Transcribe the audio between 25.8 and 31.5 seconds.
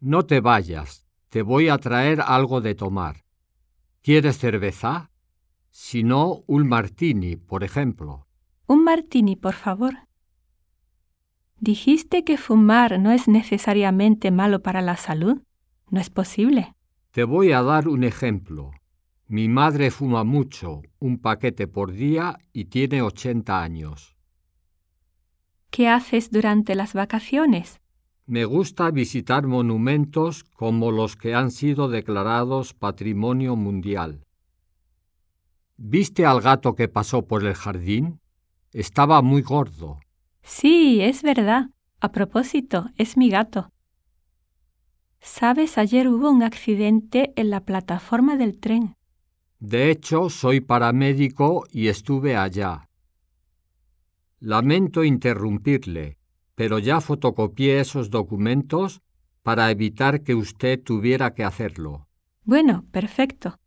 haces durante las vacaciones? Me gusta visitar monumentos como los que han